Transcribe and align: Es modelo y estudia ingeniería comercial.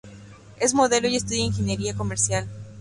Es 0.59 0.73
modelo 0.73 1.07
y 1.09 1.15
estudia 1.15 1.43
ingeniería 1.43 1.93
comercial. 1.93 2.47